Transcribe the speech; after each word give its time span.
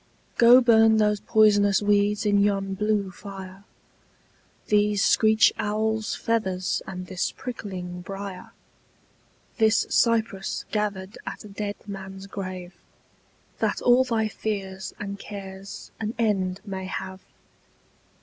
Go 0.39 0.61
burn 0.61 0.97
those 0.97 1.19
poisonous 1.19 1.79
weeds 1.79 2.25
in 2.25 2.41
yon 2.41 2.73
blue 2.73 3.11
fire, 3.11 3.63
These 4.65 5.03
screech 5.05 5.53
owl's 5.59 6.15
feathers 6.15 6.81
and 6.87 7.05
this 7.05 7.31
prickling 7.31 8.01
briar, 8.01 8.49
This 9.59 9.85
cypress 9.91 10.65
gathered 10.71 11.19
at 11.27 11.43
a 11.45 11.49
dead 11.49 11.75
man's 11.85 12.25
grave, 12.25 12.73
That 13.59 13.79
all 13.79 14.03
thy 14.03 14.27
fears 14.27 14.91
and 14.99 15.19
cares 15.19 15.91
an 15.99 16.15
end 16.17 16.61
may 16.65 16.85
have. 16.85 17.21